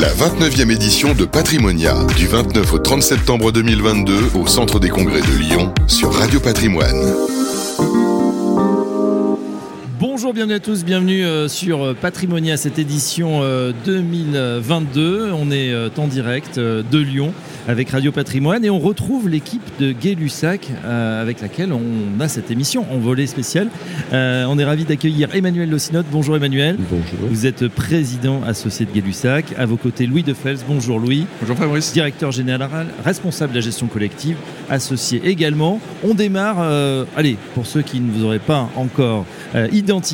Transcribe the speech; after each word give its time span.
La 0.00 0.10
29e 0.10 0.70
édition 0.70 1.12
de 1.12 1.24
Patrimonia, 1.24 1.96
du 2.16 2.28
29 2.28 2.72
au 2.72 2.78
30 2.78 3.02
septembre 3.02 3.50
2022 3.50 4.30
au 4.36 4.46
Centre 4.46 4.78
des 4.78 4.90
Congrès 4.90 5.20
de 5.20 5.38
Lyon 5.40 5.74
sur 5.88 6.14
Radio 6.14 6.38
Patrimoine. 6.38 7.16
Bonjour, 10.18 10.34
bienvenue 10.34 10.54
à 10.54 10.58
tous, 10.58 10.84
bienvenue 10.84 11.24
euh, 11.24 11.46
sur 11.46 11.94
Patrimonia, 11.94 12.56
cette 12.56 12.80
édition 12.80 13.40
2022. 13.84 15.00
Euh, 15.00 15.32
on 15.32 15.52
est 15.52 15.72
euh, 15.72 15.90
en 15.96 16.08
direct 16.08 16.58
de 16.58 16.98
Lyon 16.98 17.32
avec 17.68 17.90
Radio 17.90 18.10
Patrimoine 18.10 18.64
et 18.64 18.70
on 18.70 18.80
retrouve 18.80 19.28
l'équipe 19.28 19.62
de 19.78 19.92
Gay-Lussac 19.92 20.70
avec 20.84 21.40
laquelle 21.40 21.72
on 21.72 22.18
a 22.18 22.26
cette 22.26 22.50
émission 22.50 22.84
en 22.90 22.96
volet 22.96 23.26
spécial. 23.26 23.68
on 24.10 24.58
est 24.58 24.64
ravi 24.64 24.84
d'accueillir 24.84 25.34
Emmanuel 25.34 25.68
Locinote. 25.70 26.06
Bonjour 26.10 26.34
Emmanuel. 26.34 26.78
Bonjour. 26.90 27.28
Vous 27.28 27.46
êtes 27.46 27.68
président 27.68 28.42
associé 28.42 28.86
de 28.86 28.90
Gay-Lussac. 28.90 29.54
À 29.58 29.66
vos 29.66 29.76
côtés, 29.76 30.06
Louis 30.06 30.22
Defels. 30.22 30.60
Bonjour 30.66 30.98
Louis. 30.98 31.26
Bonjour 31.42 31.58
Fabrice. 31.58 31.92
Directeur 31.92 32.32
général, 32.32 32.86
responsable 33.04 33.52
de 33.52 33.58
la 33.58 33.64
gestion 33.64 33.86
collective, 33.86 34.38
associé 34.70 35.20
également. 35.26 35.78
On 36.02 36.14
démarre, 36.14 36.62
allez, 37.16 37.36
pour 37.54 37.66
ceux 37.66 37.82
qui 37.82 38.00
ne 38.00 38.10
vous 38.10 38.24
auraient 38.24 38.38
pas 38.38 38.70
encore 38.76 39.26
identifié, 39.72 40.07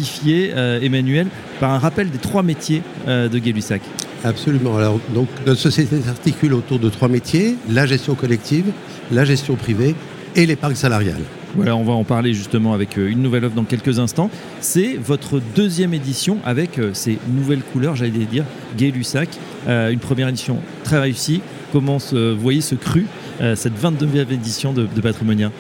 Emmanuel, 0.82 1.28
par 1.60 1.70
un 1.72 1.78
rappel 1.78 2.10
des 2.10 2.18
trois 2.18 2.42
métiers 2.42 2.82
de 3.06 3.38
Gay-Lussac. 3.38 3.82
Absolument. 4.24 4.76
Alors, 4.78 4.98
donc, 5.14 5.28
notre 5.46 5.60
société 5.60 6.00
s'articule 6.00 6.54
autour 6.54 6.78
de 6.78 6.88
trois 6.88 7.08
métiers 7.08 7.56
la 7.68 7.84
gestion 7.84 8.14
collective, 8.14 8.64
la 9.12 9.24
gestion 9.24 9.54
privée 9.54 9.94
et 10.34 10.46
l'épargne 10.46 10.74
salariale. 10.74 11.20
Voilà, 11.54 11.76
on 11.76 11.84
va 11.84 11.92
en 11.92 12.02
parler 12.02 12.34
justement 12.34 12.72
avec 12.72 12.96
une 12.96 13.22
nouvelle 13.22 13.44
offre 13.44 13.54
dans 13.54 13.64
quelques 13.64 14.00
instants. 14.00 14.30
C'est 14.60 14.96
votre 14.96 15.40
deuxième 15.54 15.94
édition 15.94 16.38
avec 16.44 16.80
ces 16.94 17.18
nouvelles 17.28 17.62
couleurs, 17.62 17.94
j'allais 17.94 18.10
dire, 18.10 18.44
Gay-Lussac. 18.76 19.28
une 19.68 20.00
première 20.00 20.28
édition 20.28 20.58
très 20.82 20.98
réussie. 20.98 21.42
Comment 21.70 21.98
vous 21.98 22.36
voyez 22.38 22.60
ce 22.60 22.74
cru, 22.74 23.06
cette 23.54 23.80
22e 23.80 24.32
édition 24.32 24.72
de, 24.72 24.86
de 24.92 25.00
Patrimonia 25.00 25.52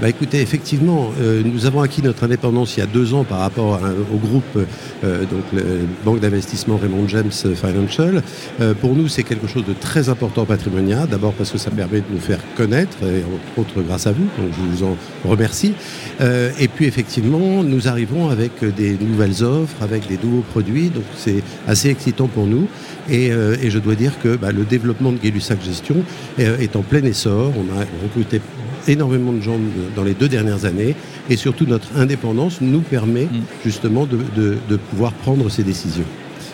bah 0.00 0.08
écoutez, 0.08 0.40
effectivement, 0.40 1.10
euh, 1.20 1.42
nous 1.44 1.66
avons 1.66 1.82
acquis 1.82 2.00
notre 2.00 2.24
indépendance 2.24 2.74
il 2.74 2.80
y 2.80 2.82
a 2.82 2.86
deux 2.86 3.12
ans 3.12 3.22
par 3.22 3.40
rapport 3.40 3.78
au 4.10 4.16
groupe, 4.16 4.66
euh, 5.04 5.24
donc 5.26 5.44
la 5.52 5.62
banque 6.06 6.20
d'investissement 6.20 6.78
Raymond 6.78 7.06
James 7.06 7.30
Financial. 7.30 8.22
Euh, 8.62 8.72
pour 8.72 8.94
nous, 8.94 9.08
c'est 9.08 9.24
quelque 9.24 9.46
chose 9.46 9.66
de 9.66 9.74
très 9.74 10.08
important 10.08 10.46
patrimonial. 10.46 11.06
D'abord 11.06 11.34
parce 11.34 11.50
que 11.50 11.58
ça 11.58 11.70
permet 11.70 11.98
de 11.98 12.06
nous 12.10 12.18
faire 12.18 12.38
connaître, 12.56 12.96
et 13.02 13.22
entre 13.24 13.58
autres 13.58 13.82
grâce 13.82 14.06
à 14.06 14.12
vous, 14.12 14.24
donc 14.38 14.50
je 14.56 14.78
vous 14.78 14.84
en 14.84 14.96
remercie. 15.28 15.74
et 16.20 16.68
puis 16.68 16.86
effectivement, 16.86 17.62
nous 17.62 17.88
arrivons 17.88 18.30
avec 18.30 18.64
des 18.64 18.96
nouvelles 18.98 19.44
offres, 19.44 19.82
avec 19.82 20.08
des 20.08 20.18
nouveaux 20.22 20.44
produits, 20.50 20.88
donc 20.88 21.04
c'est 21.16 21.42
assez 21.68 21.90
excitant 21.90 22.26
pour 22.26 22.46
nous. 22.46 22.68
Et, 23.10 23.26
et 23.26 23.70
je 23.70 23.78
dois 23.78 23.96
dire 23.96 24.12
que 24.22 24.36
bah, 24.36 24.52
le 24.52 24.64
développement 24.64 25.12
de 25.12 25.18
Gay-Lussac 25.18 25.62
Gestion 25.62 25.96
est 26.38 26.74
en 26.76 26.82
plein 26.82 27.02
essor. 27.02 27.52
On 27.56 27.78
a 27.78 27.84
recruté 28.02 28.40
énormément 28.88 29.32
de 29.32 29.40
gens 29.40 29.58
dans 29.96 30.04
les 30.04 30.14
deux 30.14 30.28
dernières 30.28 30.64
années 30.64 30.94
et 31.28 31.36
surtout 31.36 31.66
notre 31.66 31.96
indépendance 31.96 32.60
nous 32.60 32.80
permet 32.80 33.24
mm. 33.24 33.42
justement 33.64 34.06
de, 34.06 34.76
pouvoir 34.90 35.12
prendre 35.12 35.48
ces 35.50 35.62
décisions. 35.62 36.04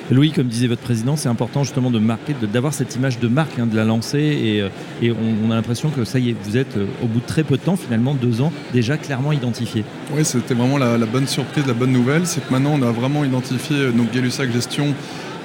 Louis, 0.08 0.30
comme 0.30 0.46
disait 0.46 0.68
votre 0.68 0.82
président, 0.82 1.16
c'est 1.16 1.28
important 1.28 1.64
justement 1.64 1.90
de 1.90 1.98
marquer, 1.98 2.32
d'avoir 2.52 2.72
cette 2.72 2.94
image 2.94 3.18
de 3.18 3.26
marque, 3.26 3.58
hein, 3.58 3.66
de 3.66 3.74
la 3.74 3.84
lancer 3.84 4.20
et, 4.20 4.62
euh, 4.62 5.14
on, 5.44 5.50
a 5.50 5.56
l'impression 5.56 5.90
que 5.90 6.04
ça 6.04 6.20
y 6.20 6.30
est, 6.30 6.36
vous 6.44 6.56
êtes 6.56 6.76
euh, 6.76 6.86
au 7.02 7.06
bout 7.06 7.18
de 7.18 7.26
très 7.26 7.42
peu 7.42 7.56
de 7.56 7.62
temps, 7.62 7.74
finalement 7.74 8.14
deux 8.14 8.40
ans, 8.40 8.52
déjà 8.72 8.98
clairement 8.98 9.32
identifié. 9.32 9.84
Oui, 10.14 10.24
c'était 10.24 10.54
vraiment 10.54 10.78
la, 10.78 10.96
bonne 11.06 11.26
surprise, 11.26 11.66
la 11.66 11.74
bonne 11.74 11.90
nouvelle, 11.90 12.24
c'est 12.24 12.46
que 12.46 12.52
maintenant 12.52 12.74
on 12.78 12.82
a 12.82 12.92
vraiment 12.92 13.24
identifié 13.24 13.76
euh, 13.76 13.90
donc 13.90 14.12
Gay-Lussac 14.12 14.52
Gestion, 14.52 14.94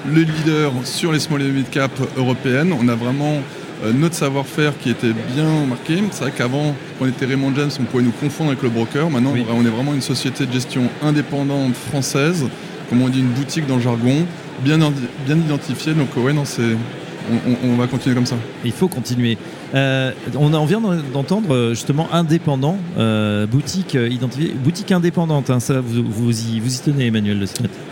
le 0.06 0.22
leader 0.22 0.72
sur 0.84 1.12
les 1.12 1.18
small 1.18 1.42
et 1.42 1.50
mid 1.50 1.68
cap 1.68 1.90
européennes. 2.16 2.72
On 2.72 2.86
a 2.88 2.94
vraiment 2.94 3.40
notre 3.94 4.14
savoir-faire 4.14 4.78
qui 4.78 4.90
était 4.90 5.12
bien 5.34 5.66
marqué. 5.68 6.02
C'est 6.10 6.24
vrai 6.24 6.32
qu'avant, 6.36 6.74
quand 6.98 7.06
on 7.06 7.08
était 7.08 7.26
Raymond 7.26 7.52
James, 7.56 7.70
on 7.80 7.84
pouvait 7.84 8.04
nous 8.04 8.12
confondre 8.12 8.50
avec 8.50 8.62
le 8.62 8.68
broker. 8.68 9.10
Maintenant, 9.10 9.34
on 9.50 9.64
est 9.64 9.70
vraiment 9.70 9.94
une 9.94 10.02
société 10.02 10.46
de 10.46 10.52
gestion 10.52 10.82
indépendante 11.02 11.74
française, 11.74 12.46
comme 12.88 13.02
on 13.02 13.08
dit, 13.08 13.20
une 13.20 13.32
boutique 13.32 13.66
dans 13.66 13.76
le 13.76 13.82
jargon, 13.82 14.24
bien, 14.62 14.78
bien 14.78 15.36
identifiée. 15.36 15.94
Donc, 15.94 16.16
ouais, 16.16 16.32
non, 16.32 16.44
c'est 16.44 16.76
on, 17.64 17.76
va 17.76 17.86
continuer 17.86 18.14
comme 18.14 18.26
ça. 18.26 18.36
Il 18.64 18.72
faut 18.72 18.88
continuer. 18.88 19.36
Euh, 19.74 20.12
on, 20.36 20.52
en 20.52 20.64
vient 20.66 20.82
d'entendre 21.12 21.54
euh, 21.54 21.70
justement 21.70 22.12
indépendant, 22.12 22.76
euh, 22.98 23.46
boutique 23.46 23.94
identifiée, 23.94 24.52
boutique 24.52 24.92
indépendante. 24.92 25.50
Hein, 25.50 25.60
ça, 25.60 25.80
vous, 25.80 26.04
vous, 26.04 26.48
y, 26.48 26.60
vous 26.60 26.74
y 26.74 26.78
tenez, 26.78 27.06
Emmanuel 27.06 27.38
Le 27.40 27.46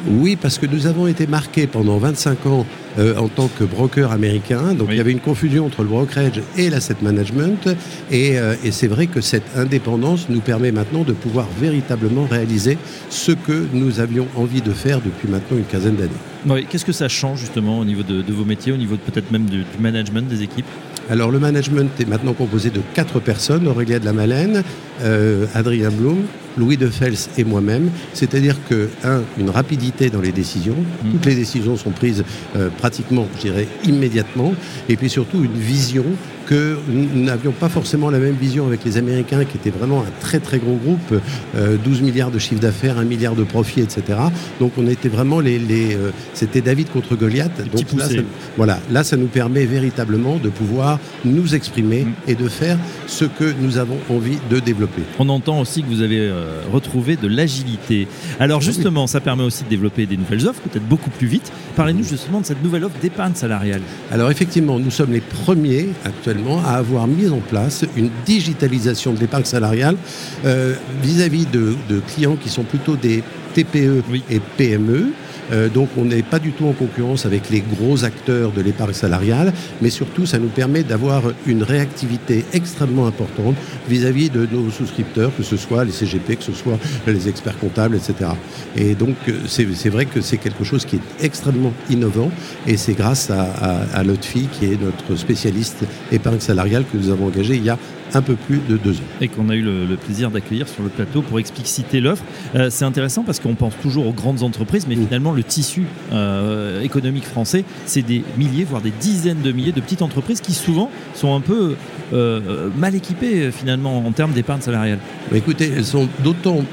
Oui, 0.09 0.37
parce 0.37 0.59
que 0.59 0.67
nous 0.67 0.87
avons 0.87 1.07
été 1.07 1.27
marqués 1.27 1.67
pendant 1.67 1.99
25 1.99 2.47
ans 2.47 2.67
en 2.99 3.29
tant 3.29 3.49
que 3.49 3.65
broker 3.65 4.11
américain. 4.11 4.75
Donc 4.75 4.89
il 4.91 4.97
y 4.97 5.01
avait 5.01 5.13
une 5.13 5.21
confusion 5.21 5.65
entre 5.65 5.83
le 5.83 5.89
brokerage 5.89 6.43
et 6.59 6.69
l'asset 6.69 6.97
management. 7.01 7.69
Et, 8.11 8.35
et 8.65 8.73
c'est 8.73 8.89
vrai 8.89 9.07
que 9.07 9.21
cette 9.21 9.57
indépendance 9.57 10.29
nous 10.29 10.41
permet 10.41 10.73
maintenant 10.73 11.05
de 11.05 11.13
pouvoir 11.13 11.47
véritablement 11.61 12.27
réaliser 12.27 12.79
ce 13.09 13.33
que 13.33 13.67
nous 13.73 14.01
avions 14.01 14.27
envie 14.37 14.61
de 14.61 14.73
faire 14.73 15.01
depuis 15.01 15.29
maintenant 15.29 15.57
une 15.57 15.65
quinzaine 15.65 15.97
d'années. 15.97 16.65
Qu'est-ce 16.69 16.85
que 16.85 16.93
ça 16.93 17.09
change 17.09 17.41
justement 17.41 17.79
au 17.79 17.85
niveau 17.85 18.03
de, 18.03 18.33
vos 18.33 18.45
métiers, 18.45 18.73
au 18.73 18.77
niveau 18.77 18.97
peut-être 18.97 19.31
même 19.31 19.45
du, 19.45 19.65
management 19.79 20.27
des 20.27 20.43
équipes? 20.43 20.67
Alors 21.11 21.33
le 21.33 21.41
management 21.41 21.91
est 22.01 22.09
maintenant 22.09 22.35
composé 22.35 22.71
de 22.71 22.81
quatre 22.95 23.19
personnes, 23.19 23.67
Aurélia 23.67 23.99
de 23.99 24.05
la 24.05 24.13
Malène, 24.13 24.63
euh, 25.03 25.47
Adrien 25.55 25.91
Blum, 25.91 26.19
Louis 26.57 26.77
de 26.77 26.89
Fels 26.89 27.17
et 27.39 27.45
moi-même. 27.45 27.91
C'est-à-dire 28.15 28.57
que, 28.69 28.89
un, 29.05 29.23
une 29.39 29.51
rapidité 29.51 30.11
dans 30.11 30.21
les 30.21 30.33
décisions. 30.33 30.77
Mmh. 30.77 31.11
Toutes 31.13 31.27
les 31.27 31.35
décisions 31.35 31.77
sont 31.77 31.91
prises 31.91 32.25
euh, 32.57 32.69
pratiquement, 32.79 33.27
je 33.37 33.41
dirais, 33.43 33.69
immédiatement. 33.85 34.53
Et 34.89 34.97
puis 34.97 35.11
surtout 35.11 35.45
une 35.45 35.59
vision 35.59 36.05
que 36.51 36.79
nous 36.89 37.23
n'avions 37.23 37.53
pas 37.53 37.69
forcément 37.69 38.11
la 38.11 38.19
même 38.19 38.35
vision 38.35 38.67
avec 38.67 38.85
les 38.85 38.97
Américains, 38.97 39.45
qui 39.45 39.57
étaient 39.57 39.71
vraiment 39.71 40.01
un 40.01 40.11
très 40.21 40.41
très 40.41 40.59
gros 40.59 40.75
groupe, 40.75 41.15
12 41.15 41.21
euh, 41.55 42.05
milliards 42.05 42.33
de 42.33 42.41
chiffre 42.41 42.61
d'affaires, 42.61 42.99
1 42.99 43.05
milliard 43.05 43.37
de 43.37 43.45
profits, 43.45 43.83
etc. 43.83 44.19
Donc 44.59 44.73
on 44.77 44.89
était 44.89 45.09
vraiment 45.09 45.39
les, 45.39 45.61
euh, 45.95 46.11
c'était 46.35 46.61
David 46.61 46.91
contre 46.91 47.15
Goliath. 47.15 47.57
Donc 47.71 47.93
là, 47.97 48.09
ça, 48.09 48.15
voilà, 48.57 48.81
là 48.91 49.05
ça 49.05 49.17
nous 49.17 49.29
permet 49.29 49.65
véritablement 49.65 50.39
de 50.39 50.49
pouvoir 50.49 50.99
nous 51.25 51.55
exprimer 51.55 52.03
mm. 52.03 52.13
et 52.27 52.35
de 52.35 52.49
faire 52.49 52.79
ce 53.07 53.27
que 53.27 53.55
nous 53.61 53.79
avons 53.79 53.99
envie 54.09 54.39
de 54.51 54.59
développer. 54.59 55.03
On 55.21 55.29
entend 55.29 55.61
aussi 55.61 55.85
que 55.85 55.89
vous 55.89 56.03
avez 56.03 56.29
euh, 56.41 56.63
retrouvé 56.73 57.17
de 57.17 57.29
l'agilité. 57.29 58.09
Alors 58.39 58.61
ah 58.63 58.65
justement, 58.65 59.07
ça 59.07 59.21
permet 59.21 59.43
aussi 59.43 59.65
de 59.65 59.69
développer 59.69 60.07
des 60.07 60.17
nouvelles 60.17 60.47
offres, 60.47 60.61
peut-être 60.63 60.87
beaucoup 60.87 61.11
plus 61.11 61.27
vite. 61.27 61.53
Parlez-nous 61.77 62.05
justement 62.05 62.41
de 62.41 62.47
cette 62.47 62.63
nouvelle 62.63 62.85
offre 62.85 62.99
d'épargne 63.01 63.35
salariale. 63.35 63.83
Alors 64.11 64.31
effectivement, 64.31 64.79
nous 64.79 64.91
sommes 64.91 65.13
les 65.13 65.21
premiers 65.21 65.91
actuellement 66.05 66.63
à 66.65 66.73
avoir 66.73 67.07
mis 67.07 67.29
en 67.29 67.41
place 67.41 67.85
une 67.97 68.11
digitalisation 68.27 69.13
de 69.13 69.21
l'épargne 69.21 69.45
salariale 69.45 69.97
euh, 70.45 70.75
vis-à-vis 71.03 71.47
de, 71.47 71.77
clients 72.15 72.37
qui 72.37 72.49
sont 72.49 72.63
plutôt 72.63 72.97
des 72.97 73.23
TPE 73.55 74.03
et 74.31 74.41
PME. 74.57 75.13
Euh, 75.53 75.69
donc 75.69 75.89
on 75.97 76.05
n'est 76.05 76.23
pas 76.23 76.39
du 76.39 76.53
tout 76.53 76.67
en 76.67 76.73
concurrence 76.73 77.27
avec 77.27 77.51
les 77.51 77.61
gros 77.61 78.05
acteurs 78.05 78.53
de 78.53 78.61
l'épargne 78.61 78.93
salariale, 78.93 79.53
mais 79.83 79.91
surtout 79.91 80.27
ça 80.27 80.39
nous 80.39 80.49
permet 80.49 80.83
d'avoir 80.83 81.23
une 81.47 81.63
réactivité 81.63 82.45
extrêmement 82.53 83.07
importante 83.07 83.57
vis-à-vis 83.89 84.31
de 84.31 84.47
nos 84.51 84.71
souscripteurs, 84.71 85.33
que 85.37 85.43
ce 85.43 85.57
soit 85.57 85.85
les 85.85 85.93
CGP, 85.93 86.37
que 86.37 86.45
ce 86.45 86.53
soit 86.53 86.79
les 87.07 87.29
experts 87.29 87.59
comptables, 87.59 87.97
etc. 87.97 88.31
Et 88.77 88.95
donc 88.95 89.17
euh, 89.29 89.33
c'est 89.47 89.89
vrai 89.89 90.07
que 90.07 90.21
c'est 90.21 90.39
quelque 90.39 90.65
chose 90.65 90.85
qui 90.85 90.97
est 90.97 91.25
extrêmement 91.25 91.73
innovant 91.89 92.31
et 92.67 92.77
c'est 92.77 92.95
grâce 92.95 93.31
à, 93.31 93.49
à, 93.93 94.03
Lotfi 94.05 94.49
qui 94.53 94.67
est 94.67 94.81
notre 94.81 95.17
spécialiste 95.17 95.85
épargne 96.13 96.41
salariale 96.41 96.85
que 96.91 96.97
nous 96.97 97.11
avons 97.11 97.27
engagé 97.27 97.57
il 97.57 97.65
y 97.65 97.71
a 97.71 97.79
un 98.15 98.23
peu 98.23 98.35
plus 98.35 98.61
de 98.69 98.77
deux 98.77 98.97
ans. 98.97 99.09
Et 99.21 99.29
qu'on 99.29 99.49
a 99.49 99.55
eu 99.55 99.63
le, 99.63 99.97
plaisir 99.97 100.31
d'accueillir 100.31 100.69
sur 100.69 100.83
le 100.83 100.89
plateau 100.89 101.23
pour 101.23 101.39
expliciter 101.39 102.01
l'offre. 102.01 102.25
Euh, 102.55 102.69
c'est 102.71 102.85
intéressant 102.85 103.23
parce 103.23 103.39
qu'on 103.39 103.55
pense 103.55 103.75
toujours 103.83 104.07
aux 104.07 104.13
grandes 104.13 104.43
entreprises, 104.43 104.87
mais 104.89 104.97
finalement 104.97 105.33
le 105.33 105.43
tissu 105.43 105.85
euh, 106.13 106.81
économique 106.81 107.25
français, 107.25 107.65
c'est 107.87 108.03
des 108.03 108.25
milliers, 108.39 108.65
voire 108.65 108.81
des 108.81 108.93
dizaines 108.93 109.43
de 109.43 109.53
milliers 109.53 109.73
de 109.73 109.81
petites 109.81 110.03
entreprises 110.03 110.41
qui 110.41 110.53
souvent 110.53 110.91
sont 111.15 111.35
un 111.35 111.41
peu 111.41 111.77
euh, 112.13 112.71
mal 112.77 112.95
équipées 112.95 113.51
finalement 113.51 113.99
en 114.07 114.13
termes 114.13 114.33
d'épargne 114.33 114.61
salariale. 114.61 114.99
Écoutez, 115.35 115.71
elles 115.77 115.85
sont 115.85 116.09
d'autant, 116.25 116.65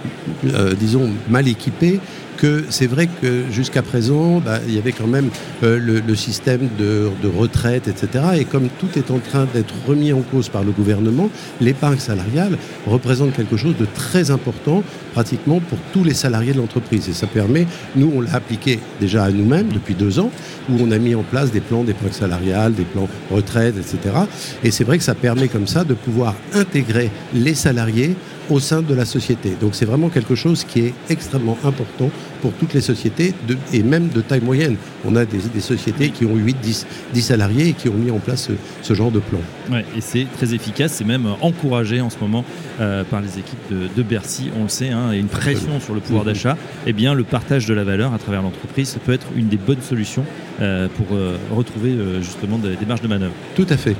disons, 0.79 1.09
mal 1.29 1.47
équipées 1.47 1.99
que 2.37 2.63
c'est 2.69 2.87
vrai 2.87 3.07
que 3.07 3.43
jusqu'à 3.51 3.81
présent, 3.81 4.39
bah, 4.39 4.59
il 4.67 4.73
y 4.73 4.77
avait 4.77 4.91
quand 4.91 5.07
même 5.07 5.29
euh, 5.63 5.79
le, 5.79 6.15
système 6.15 6.69
de, 6.77 7.09
retraite, 7.37 7.87
etc. 7.87 8.23
Et 8.37 8.45
comme 8.45 8.69
tout 8.79 8.97
est 8.97 9.11
en 9.11 9.19
train 9.19 9.47
d'être 9.53 9.73
remis 9.85 10.13
en 10.13 10.21
cause 10.21 10.49
par 10.49 10.63
le 10.63 10.71
gouvernement, 10.71 11.29
l'épargne 11.59 11.99
salariale 11.99 12.57
représente 12.85 13.33
quelque 13.33 13.57
chose 13.57 13.75
de 13.77 13.85
très 13.85 14.31
important 14.31 14.83
pratiquement 15.13 15.59
pour 15.59 15.77
tous 15.91 16.03
les 16.03 16.13
salariés 16.13 16.53
de 16.53 16.57
l'entreprise. 16.57 17.09
Et 17.09 17.13
ça 17.13 17.27
permet, 17.27 17.67
nous 17.95 18.11
on 18.15 18.21
l'a 18.21 18.35
appliqué 18.35 18.79
déjà 18.99 19.25
à 19.25 19.31
nous-mêmes 19.31 19.69
depuis 19.69 19.95
deux 19.95 20.19
ans, 20.19 20.31
où 20.69 20.73
on 20.79 20.91
a 20.91 20.97
mis 20.97 21.15
en 21.15 21.23
place 21.23 21.51
des 21.51 21.61
plans 21.61 21.83
d'épargne 21.83 22.13
salariale, 22.13 22.73
des 22.73 22.83
plans 22.83 23.09
retraite, 23.31 23.75
etc. 23.77 24.15
Et 24.63 24.71
c'est 24.71 24.83
vrai 24.83 24.97
que 24.97 25.03
ça 25.03 25.15
permet 25.15 25.47
comme 25.47 25.67
ça 25.67 25.83
de 25.83 25.93
pouvoir 25.93 26.35
intégrer 26.53 27.09
les 27.33 27.55
salariés 27.55 28.15
au 28.49 28.59
sein 28.59 28.81
de 28.81 28.93
la 28.93 29.05
société. 29.05 29.53
Donc 29.59 29.75
c'est 29.75 29.85
vraiment 29.85 30.09
quelque 30.09 30.35
chose 30.35 30.63
qui 30.63 30.81
est 30.81 30.93
extrêmement 31.09 31.57
important 31.63 32.09
pour 32.41 32.53
toutes 32.53 32.73
les 32.73 32.81
sociétés 32.81 33.33
et 33.73 33.83
même 33.83 34.09
de 34.09 34.21
taille 34.21 34.41
moyenne. 34.41 34.75
On 35.05 35.15
a 35.15 35.25
des, 35.25 35.39
sociétés 35.59 36.09
qui 36.09 36.25
ont 36.25 36.35
8, 36.35 36.57
10, 36.61 36.87
10, 37.13 37.21
salariés 37.21 37.69
et 37.69 37.73
qui 37.73 37.89
ont 37.89 37.93
mis 37.93 38.11
en 38.11 38.19
place 38.19 38.49
ce, 38.81 38.93
genre 38.93 39.11
de 39.11 39.19
plan. 39.19 39.39
Ouais, 39.71 39.85
et 39.95 40.01
c'est 40.01 40.25
très 40.37 40.53
efficace, 40.53 40.93
c'est 40.93 41.05
même 41.05 41.27
encouragé 41.41 42.01
en 42.01 42.09
ce 42.09 42.17
moment 42.19 42.45
euh, 42.79 43.03
par 43.03 43.21
les 43.21 43.39
équipes 43.39 43.57
de, 43.95 44.03
Bercy, 44.03 44.49
on 44.57 44.63
le 44.63 44.69
sait, 44.69 44.89
hein, 44.89 45.11
et 45.11 45.17
une 45.17 45.27
pression 45.27 45.79
sur 45.79 45.93
le 45.93 45.99
pouvoir 45.99 46.23
mhm. 46.23 46.31
d'achat. 46.31 46.57
Eh 46.85 46.93
bien, 46.93 47.13
le 47.13 47.23
partage 47.23 47.65
de 47.65 47.73
la 47.73 47.83
valeur 47.83 48.13
à 48.13 48.17
travers 48.17 48.41
l'entreprise 48.41 48.97
peut 49.05 49.13
être 49.13 49.27
une 49.35 49.47
des 49.47 49.57
bonnes 49.57 49.81
solutions 49.81 50.25
euh, 50.61 50.87
pour 50.95 51.15
euh, 51.15 51.37
retrouver 51.51 51.95
justement 52.21 52.57
des, 52.57 52.75
des 52.75 52.85
marges 52.85 53.01
de 53.01 53.07
manœuvre. 53.07 53.33
Tout 53.55 53.67
à 53.69 53.77
fait. 53.77 53.95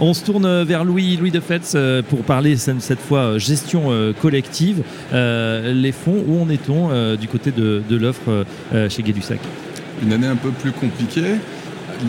On 0.00 0.12
se 0.12 0.24
tourne 0.24 0.64
vers 0.64 0.84
Louis, 0.84 1.16
Louis 1.16 1.30
de 1.30 1.38
Fetz 1.38 1.74
euh, 1.76 2.02
pour 2.02 2.22
parler 2.22 2.56
cette 2.56 3.00
fois 3.00 3.18
euh, 3.20 3.38
gestion 3.38 3.84
euh, 3.88 4.12
collective. 4.12 4.82
Les 5.12 5.92
fonds, 5.92 6.24
où 6.26 6.42
en 6.42 6.48
est-on 6.48 7.14
du 7.16 7.28
côté 7.28 7.52
de, 7.52 7.82
l'offre 7.90 8.44
chez 8.88 9.02
Gay-Lussac 9.02 9.38
Une 10.02 10.12
année 10.12 10.26
un 10.26 10.36
peu 10.36 10.50
plus 10.50 10.72
compliquée, 10.72 11.36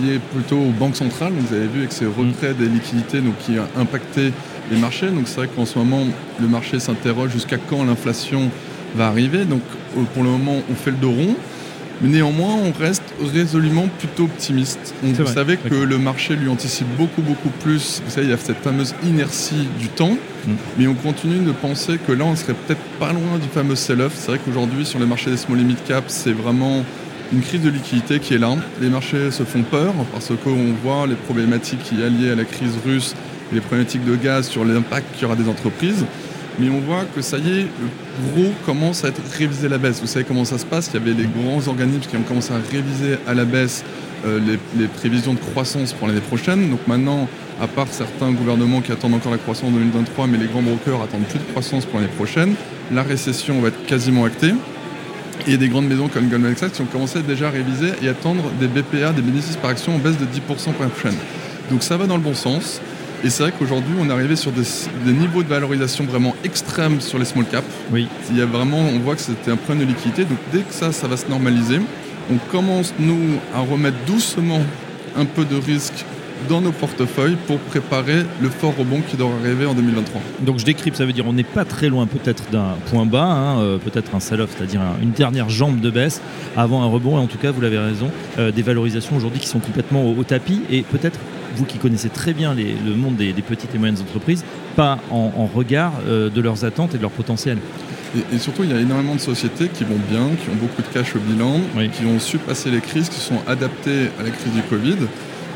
liée 0.03 0.19
plutôt 0.33 0.57
aux 0.57 0.71
banques 0.71 0.95
centrales. 0.95 1.33
Vous 1.33 1.53
avez 1.53 1.67
vu 1.67 1.79
avec 1.79 1.91
ces 1.91 2.05
retraits 2.05 2.57
des 2.57 2.67
liquidités 2.67 3.21
donc, 3.21 3.37
qui 3.39 3.57
a 3.57 3.67
impacté 3.79 4.31
les 4.71 4.77
marchés. 4.77 5.09
Donc 5.09 5.27
c'est 5.27 5.37
vrai 5.37 5.49
qu'en 5.55 5.65
ce 5.65 5.77
moment, 5.77 6.05
le 6.39 6.47
marché 6.47 6.79
s'interroge 6.79 7.31
jusqu'à 7.31 7.57
quand 7.57 7.83
l'inflation 7.83 8.49
va 8.95 9.07
arriver. 9.07 9.45
Donc 9.45 9.61
pour 10.13 10.23
le 10.23 10.29
moment, 10.29 10.61
on 10.69 10.75
fait 10.75 10.91
le 10.91 10.97
dos 10.97 11.11
rond. 11.11 11.35
Mais 12.01 12.09
néanmoins, 12.09 12.53
on 12.53 12.71
reste 12.77 13.03
résolument 13.33 13.87
plutôt 13.99 14.23
optimiste. 14.23 14.93
vous 15.01 15.27
savez 15.27 15.57
que 15.57 15.75
le 15.75 15.97
marché 15.97 16.35
lui 16.35 16.49
anticipe 16.49 16.87
beaucoup, 16.97 17.21
beaucoup 17.21 17.49
plus. 17.61 18.01
Vous 18.05 18.11
savez, 18.11 18.27
il 18.27 18.29
y 18.31 18.33
a 18.33 18.37
cette 18.37 18.61
fameuse 18.61 18.93
inertie 19.03 19.67
du 19.79 19.87
temps. 19.87 20.17
Mm. 20.45 20.51
Mais 20.77 20.87
on 20.87 20.93
continue 20.93 21.39
de 21.39 21.51
penser 21.51 21.97
que 22.05 22.11
là, 22.11 22.25
on 22.25 22.35
serait 22.35 22.53
peut-être 22.53 22.81
pas 22.99 23.13
loin 23.13 23.37
du 23.41 23.47
fameux 23.47 23.75
sell-off. 23.75 24.13
C'est 24.15 24.31
vrai 24.31 24.39
qu'aujourd'hui, 24.43 24.85
sur 24.85 24.99
les 24.99 25.05
marchés 25.05 25.31
des 25.31 25.37
small 25.37 25.57
limit 25.57 25.77
cap, 25.87 26.03
c'est 26.07 26.33
vraiment 26.33 26.83
une 27.33 27.41
crise 27.41 27.61
de 27.61 27.69
liquidité 27.69 28.19
qui 28.19 28.35
est 28.35 28.39
là. 28.39 28.55
Les 28.81 28.89
marchés 28.89 29.31
se 29.31 29.43
font 29.43 29.63
peur 29.63 29.93
parce 30.11 30.31
qu'on 30.43 30.73
voit 30.83 31.07
les 31.07 31.15
problématiques 31.15 31.83
qui 31.83 31.95
liées 31.95 32.31
à 32.31 32.35
la 32.35 32.45
crise 32.45 32.73
russe, 32.85 33.15
les 33.51 33.61
problématiques 33.61 34.05
de 34.05 34.15
gaz 34.15 34.47
sur 34.47 34.65
l'impact 34.65 35.13
qu'il 35.13 35.23
y 35.23 35.25
aura 35.25 35.35
des 35.35 35.49
entreprises 35.49 36.05
mais 36.59 36.69
on 36.69 36.79
voit 36.79 37.03
que 37.15 37.21
ça 37.21 37.37
y 37.37 37.59
est, 37.59 37.61
le 37.63 38.31
gros 38.31 38.51
commence 38.65 39.03
à 39.03 39.09
être 39.09 39.21
révisé 39.37 39.67
à 39.67 39.69
la 39.69 39.77
baisse. 39.77 39.99
Vous 40.01 40.07
savez 40.07 40.25
comment 40.25 40.45
ça 40.45 40.57
se 40.57 40.65
passe? 40.65 40.89
Il 40.93 40.99
y 40.99 41.03
avait 41.03 41.13
les 41.13 41.27
grands 41.27 41.67
organismes 41.67 42.09
qui 42.09 42.15
ont 42.15 42.21
commencé 42.21 42.53
à 42.53 42.57
réviser 42.71 43.17
à 43.27 43.33
la 43.33 43.45
baisse 43.45 43.83
euh, 44.25 44.39
les, 44.77 44.87
prévisions 44.87 45.33
de 45.33 45.39
croissance 45.39 45.93
pour 45.93 46.07
l'année 46.07 46.21
prochaine. 46.21 46.69
Donc 46.69 46.87
maintenant, 46.87 47.27
à 47.61 47.67
part 47.67 47.87
certains 47.91 48.31
gouvernements 48.31 48.81
qui 48.81 48.91
attendent 48.91 49.13
encore 49.13 49.31
la 49.31 49.37
croissance 49.37 49.69
en 49.69 49.71
2023, 49.71 50.27
mais 50.27 50.37
les 50.37 50.47
grands 50.47 50.61
brokers 50.61 51.01
attendent 51.01 51.25
plus 51.25 51.39
de 51.39 51.43
croissance 51.43 51.85
pour 51.85 51.99
l'année 51.99 52.11
prochaine, 52.15 52.55
la 52.91 53.03
récession 53.03 53.59
va 53.59 53.67
être 53.67 53.85
quasiment 53.85 54.25
actée. 54.25 54.53
Et 55.47 55.57
des 55.57 55.67
grandes 55.67 55.87
maisons 55.87 56.07
comme 56.07 56.29
Goldman 56.29 56.55
Sachs 56.55 56.71
qui 56.71 56.81
ont 56.81 56.85
commencé 56.85 57.21
déjà 57.21 57.49
à 57.49 57.51
réviser 57.51 57.89
et 58.01 58.07
attendre 58.07 58.43
des 58.59 58.67
BPA, 58.67 59.11
des 59.11 59.21
bénéfices 59.21 59.57
par 59.57 59.71
action 59.71 59.95
en 59.95 59.97
baisse 59.97 60.17
de 60.17 60.25
10% 60.25 60.39
pour 60.39 60.73
l'année 60.79 60.93
prochaine. 60.93 61.17
Donc 61.69 61.83
ça 61.83 61.97
va 61.97 62.07
dans 62.07 62.15
le 62.15 62.23
bon 62.23 62.33
sens. 62.33 62.81
Et 63.25 63.31
c'est 63.31 63.41
vrai 63.41 63.51
qu'aujourd'hui, 63.57 63.95
on 63.99 64.07
est 64.07 64.13
arrivé 64.13 64.35
sur 64.35 64.51
des, 64.51 64.61
niveaux 65.11 65.41
de 65.41 65.47
valorisation 65.47 66.03
vraiment 66.03 66.35
extrêmes 66.43 67.01
sur 67.01 67.17
les 67.17 67.25
small 67.25 67.45
caps. 67.45 67.65
Oui. 67.91 68.07
Il 68.29 68.37
y 68.37 68.41
a 68.41 68.45
vraiment, 68.45 68.77
on 68.77 68.99
voit 68.99 69.15
que 69.15 69.21
c'était 69.21 69.49
un 69.49 69.55
problème 69.55 69.87
de 69.87 69.91
liquidité. 69.91 70.25
Donc 70.25 70.37
dès 70.53 70.59
que 70.59 70.71
ça, 70.71 70.91
ça 70.91 71.07
va 71.07 71.17
se 71.17 71.27
normaliser, 71.27 71.79
on 72.31 72.37
commence, 72.51 72.93
nous, 72.99 73.39
à 73.55 73.61
remettre 73.61 73.97
doucement 74.05 74.61
un 75.17 75.25
peu 75.25 75.43
de 75.43 75.55
risque 75.55 76.05
dans 76.49 76.61
nos 76.61 76.71
portefeuilles 76.71 77.37
pour 77.47 77.57
préparer 77.57 78.17
le 78.41 78.49
fort 78.49 78.75
rebond 78.77 79.01
qui 79.01 79.17
doit 79.17 79.31
arriver 79.41 79.65
en 79.65 79.73
2023. 79.73 80.21
Donc 80.41 80.59
je 80.59 80.65
décrypte, 80.65 80.97
ça 80.97 81.05
veut 81.05 81.13
dire 81.13 81.25
on 81.25 81.33
n'est 81.33 81.43
pas 81.43 81.65
très 81.65 81.89
loin 81.89 82.05
peut-être 82.05 82.51
d'un 82.51 82.75
point 82.91 83.07
bas, 83.07 83.23
hein, 83.23 83.59
euh, 83.59 83.77
peut-être 83.79 84.13
un 84.13 84.19
sell-off, 84.19 84.51
c'est-à-dire 84.55 84.81
une 85.01 85.11
dernière 85.11 85.49
jambe 85.49 85.79
de 85.79 85.89
baisse 85.89 86.21
avant 86.55 86.83
un 86.83 86.87
rebond. 86.87 87.17
Et 87.17 87.21
en 87.21 87.27
tout 87.27 87.39
cas, 87.39 87.49
vous 87.49 87.61
l'avez 87.61 87.79
raison, 87.79 88.11
euh, 88.37 88.51
des 88.51 88.61
valorisations 88.61 89.15
aujourd'hui 89.15 89.39
qui 89.39 89.47
sont 89.47 89.59
complètement 89.59 90.05
au 90.05 90.23
tapis 90.23 90.61
et 90.69 90.83
peut-être 90.83 91.17
vous 91.55 91.65
qui 91.65 91.77
connaissez 91.77 92.09
très 92.09 92.33
bien 92.33 92.53
le 92.53 92.95
monde 92.95 93.15
des, 93.15 93.33
petites 93.33 93.73
et 93.73 93.77
moyennes 93.77 93.99
entreprises, 94.01 94.43
pas 94.75 94.99
en, 95.09 95.45
regard 95.45 95.93
euh, 96.07 96.29
de 96.29 96.41
leurs 96.41 96.65
attentes 96.65 96.93
et 96.93 96.97
de 96.97 97.01
leur 97.01 97.11
potentiel. 97.11 97.57
Et, 98.33 98.37
surtout, 98.37 98.63
il 98.63 98.71
y 98.71 98.73
a 98.73 98.79
énormément 98.79 99.15
de 99.15 99.19
sociétés 99.19 99.67
qui 99.67 99.83
vont 99.83 99.99
bien, 100.09 100.29
qui 100.41 100.49
ont 100.49 100.55
beaucoup 100.55 100.81
de 100.81 100.87
cash 100.87 101.15
au 101.15 101.19
bilan, 101.19 101.59
qui 101.91 102.05
ont 102.05 102.19
su 102.19 102.37
passer 102.37 102.71
les 102.71 102.79
crises, 102.79 103.09
qui 103.09 103.19
sont 103.19 103.41
adaptées 103.45 104.09
à 104.19 104.23
la 104.23 104.29
crise 104.29 104.53
du 104.53 104.61
Covid 104.61 104.97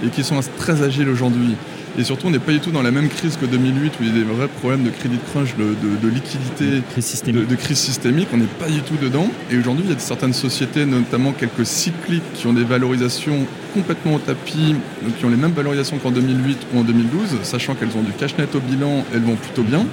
et 0.06 0.10
qui 0.10 0.24
sont 0.24 0.40
très 0.58 0.82
agiles 0.82 1.10
aujourd'hui. 1.10 1.56
Et 2.00 2.06
surtout, 2.06 2.28
on 2.28 2.30
n'est 2.30 2.40
pas 2.40 2.54
du 2.54 2.62
tout 2.62 2.72
dans 2.72 2.82
la 2.82 2.92
même 2.92 3.10
crise 3.10 3.36
que 3.36 3.46
2008 3.46 3.96
où 4.00 4.04
il 4.04 4.08
y 4.08 4.12
a 4.12 4.14
des 4.14 4.24
vrais 4.24 4.48
problèmes 4.48 4.84
de 4.84 4.90
crédit 4.90 5.20
crunch, 5.34 5.58
de, 5.58 6.08
liquidité, 6.08 6.78
de, 6.78 7.56
crise 7.56 7.78
systémique. 7.78 8.30
On 8.32 8.38
n'est 8.38 8.46
pas 8.46 8.70
du 8.70 8.82
tout 8.82 8.96
dedans. 8.96 9.30
Et 9.52 9.58
aujourd'hui, 9.58 9.84
il 9.86 9.92
y 9.92 9.94
a 9.94 10.00
certaines 10.00 10.32
sociétés, 10.32 10.86
notamment 10.86 11.34
quelques 11.34 11.66
cycliques, 11.66 12.24
qui 12.36 12.48
ont 12.48 12.54
des 12.54 12.64
valorisations 12.64 13.46
complètement 13.74 14.14
au 14.14 14.20
tapis, 14.20 14.76
qui 15.18 15.26
ont 15.26 15.30
les 15.30 15.36
mêmes 15.36 15.52
valorisations 15.52 15.98
qu'en 15.98 16.12
2008 16.12 16.68
ou 16.74 16.80
en 16.80 16.84
2012, 16.84 17.40
sachant 17.44 17.76
qu'elles 17.76 17.98
ont 17.98 18.02
du 18.02 18.14
cash 18.14 18.38
net 18.38 18.56
au 18.56 18.62
bilan, 18.62 19.04
elles 19.14 19.24
vont 19.24 19.36
plutôt 19.36 19.64
bien. 19.64 19.86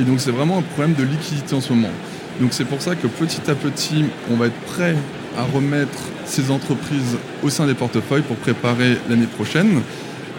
Et 0.00 0.02
donc, 0.02 0.20
c'est 0.20 0.30
vraiment 0.30 0.60
un 0.60 0.62
problème 0.62 0.94
de 0.94 1.02
liquidité 1.04 1.54
en 1.54 1.60
ce 1.60 1.74
moment. 1.74 1.92
Donc, 2.40 2.54
c'est 2.54 2.64
pour 2.64 2.80
ça 2.80 2.96
que 2.96 3.06
petit 3.06 3.50
à 3.50 3.54
petit, 3.54 4.06
on 4.30 4.36
va 4.36 4.46
être 4.46 4.60
prêt 4.62 4.96
à 5.36 5.42
remettre 5.42 5.98
ces 6.24 6.50
entreprises 6.50 7.18
au 7.42 7.50
sein 7.50 7.66
des 7.66 7.74
portefeuilles 7.74 8.22
pour 8.22 8.36
préparer 8.36 8.96
l'année 9.10 9.26
prochaine. 9.26 9.82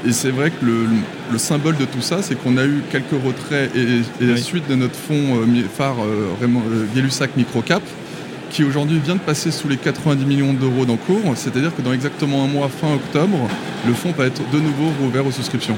Et 0.08 0.12
c'est 0.12 0.30
vrai 0.30 0.52
que 0.52 0.66
le, 0.66 1.38
symbole 1.38 1.78
de 1.78 1.86
tout 1.86 2.02
ça, 2.02 2.22
c'est 2.22 2.36
qu'on 2.36 2.58
a 2.58 2.66
eu 2.66 2.82
quelques 2.92 3.24
retraits 3.24 3.72
et, 3.76 4.02
la 4.24 4.38
suite 4.38 4.68
de 4.70 4.76
notre 4.76 4.96
fonds 4.96 5.38
euh, 5.38 5.64
phare 5.74 5.96
euh, 6.04 6.30
euh, 6.42 6.86
Gay-Lussac 6.94 7.36
Microcap, 7.36 7.82
qui 8.52 8.64
aujourd'hui 8.64 9.00
vient 9.00 9.16
de 9.16 9.20
passer 9.20 9.52
sous 9.52 9.68
les 9.68 9.78
90 9.78 10.26
millions 10.26 10.54
d'euros 10.54 10.86
d'encours. 10.86 11.34
C'est-à-dire 11.36 11.76
que 11.76 11.82
dans 11.82 11.94
exactement 11.94 12.44
un 12.44 12.48
mois, 12.48 12.70
fin 12.70 12.94
octobre, 12.94 13.38
le 13.88 13.94
fonds 13.94 14.12
va 14.12 14.26
être 14.28 14.42
de 14.52 14.60
nouveau 14.60 14.92
rouvert 15.02 15.26
aux 15.26 15.32
souscriptions. 15.32 15.78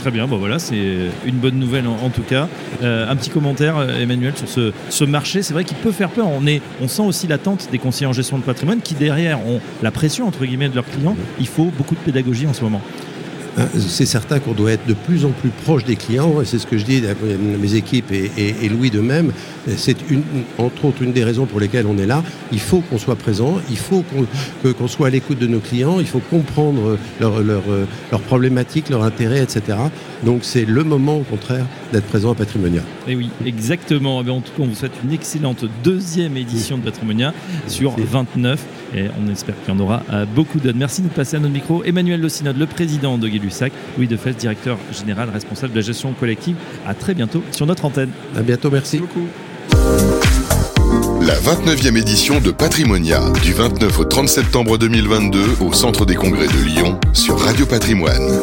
Très 0.00 0.10
bien, 0.10 0.26
bon 0.26 0.36
voilà, 0.36 0.58
c'est 0.58 0.82
une 1.24 1.36
bonne 1.36 1.60
nouvelle 1.60 1.86
en, 1.86 2.10
tout 2.10 2.22
cas. 2.22 2.48
un 2.82 3.14
petit 3.14 3.30
commentaire, 3.30 3.80
Emmanuel, 4.00 4.32
sur 4.34 4.72
ce, 4.90 5.04
marché. 5.04 5.42
C'est 5.42 5.54
vrai 5.54 5.62
qu'il 5.62 5.76
peut 5.76 5.92
faire 5.92 6.08
peur. 6.08 6.26
On, 6.28 6.44
est, 6.44 6.60
on 6.80 6.88
sent 6.88 7.02
aussi 7.02 7.28
l'attente 7.28 7.68
des 7.70 7.78
conseillers 7.78 8.08
en 8.08 8.12
gestion 8.12 8.36
de 8.36 8.42
patrimoine 8.42 8.80
qui, 8.80 8.94
derrière, 8.94 9.38
ont 9.46 9.60
la 9.80 9.92
pression 9.92 10.26
entre 10.26 10.44
guillemets 10.44 10.68
de 10.68 10.74
leurs 10.74 10.90
clients. 10.90 11.16
Il 11.38 11.46
faut 11.46 11.70
beaucoup 11.78 11.94
de 11.94 12.00
pédagogie 12.00 12.48
en 12.48 12.52
ce 12.52 12.64
moment. 12.64 12.80
Hein, 13.58 13.66
c'est 13.76 14.06
certain 14.06 14.38
qu'on 14.38 14.52
doit 14.52 14.72
être 14.72 14.86
de 14.86 14.94
plus 14.94 15.24
en 15.26 15.30
plus 15.30 15.50
proche 15.50 15.84
des 15.84 15.96
clients, 15.96 16.40
et 16.40 16.44
c'est 16.44 16.58
ce 16.58 16.66
que 16.66 16.78
je 16.78 16.84
dis 16.84 17.02
à 17.06 17.14
mes 17.34 17.74
équipes 17.74 18.10
et, 18.12 18.68
Louis 18.68 18.90
de 18.90 19.00
même. 19.00 19.32
C'est 19.76 19.96
entre 20.58 20.86
autres 20.86 21.02
une 21.02 21.12
des 21.12 21.24
raisons 21.24 21.44
pour 21.46 21.60
lesquelles 21.60 21.86
on 21.86 21.98
est 21.98 22.06
là. 22.06 22.22
Il 22.50 22.60
faut 22.60 22.80
qu'on 22.80 22.98
soit 22.98 23.16
présent, 23.16 23.58
il 23.70 23.76
faut 23.76 24.04
qu'on 24.62 24.88
soit 24.88 25.08
à 25.08 25.10
l'écoute 25.10 25.38
de 25.38 25.46
nos 25.46 25.60
clients, 25.60 26.00
il 26.00 26.06
faut 26.06 26.20
comprendre 26.30 26.96
leurs 27.20 28.20
problématiques, 28.26 28.88
leurs 28.88 29.02
intérêts, 29.02 29.42
etc. 29.42 29.78
Donc 30.24 30.40
c'est 30.42 30.64
le 30.64 30.84
moment 30.84 31.18
au 31.18 31.22
contraire 31.22 31.66
d'être 31.92 32.06
présent 32.06 32.32
à 32.32 32.34
Patrimonia. 32.34 32.82
Et 33.06 33.14
oui, 33.14 33.28
exactement. 33.44 34.22
Eh 34.26 34.30
en 34.30 34.40
tout 34.40 34.52
cas, 34.56 34.62
on 34.62 34.66
vous 34.66 34.74
souhaite 34.74 34.92
une 35.04 35.12
excellente 35.12 35.64
deuxième 35.84 36.36
édition 36.36 36.78
de 36.78 36.82
Patrimonia 36.82 37.34
sur 37.66 37.96
29 37.98 38.64
et 38.94 39.06
on 39.20 39.30
espère 39.30 39.54
qu'il 39.64 39.74
y 39.74 39.76
en 39.76 39.80
aura 39.80 40.02
euh, 40.12 40.24
beaucoup 40.26 40.58
d'autres. 40.58 40.78
Merci 40.78 41.02
de 41.02 41.08
passer 41.08 41.36
à 41.36 41.40
notre 41.40 41.54
micro. 41.54 41.82
Emmanuel 41.84 42.20
Locinode, 42.20 42.58
le 42.58 42.66
président 42.66 43.18
de 43.18 43.28
Gay-Lussac, 43.28 43.72
Louis 43.96 44.06
Defesse, 44.06 44.36
directeur 44.36 44.78
général 44.92 45.30
responsable 45.30 45.72
de 45.72 45.78
la 45.78 45.84
gestion 45.84 46.12
collective. 46.12 46.56
À 46.86 46.94
très 46.94 47.14
bientôt 47.14 47.42
sur 47.52 47.66
notre 47.66 47.84
antenne. 47.84 48.10
À 48.36 48.42
bientôt, 48.42 48.70
merci. 48.70 48.98
beaucoup. 48.98 49.26
La 51.20 51.34
29e 51.34 51.96
édition 51.96 52.40
de 52.40 52.50
Patrimonia, 52.50 53.20
du 53.42 53.52
29 53.52 54.00
au 54.00 54.04
30 54.04 54.28
septembre 54.28 54.76
2022 54.76 55.58
au 55.60 55.72
Centre 55.72 56.04
des 56.04 56.16
Congrès 56.16 56.48
de 56.48 56.64
Lyon 56.64 56.98
sur 57.12 57.38
Radio 57.38 57.64
Patrimoine. 57.64 58.40